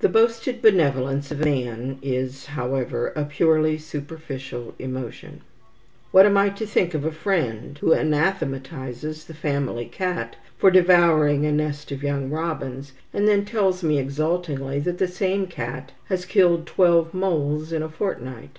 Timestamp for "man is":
1.44-2.46